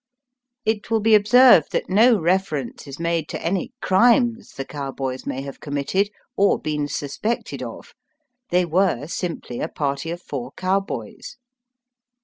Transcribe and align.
It 0.65 0.89
will 0.89 0.99
be 0.99 1.13
observed 1.13 1.71
that 1.73 1.87
no 1.87 2.19
reference 2.19 2.87
is 2.87 2.99
made 2.99 3.29
to 3.29 3.39
any 3.45 3.71
crimes 3.83 4.53
the 4.53 4.65
cowboys 4.65 5.27
may 5.27 5.43
have 5.43 5.59
committed 5.59 6.09
or 6.35 6.59
been 6.59 6.87
suspected 6.87 7.61
of. 7.61 7.93
They 8.49 8.65
were 8.65 9.05
simply 9.05 9.59
a 9.59 9.67
party 9.67 10.09
of 10.09 10.19
four 10.19 10.53
cowboys. 10.57 11.37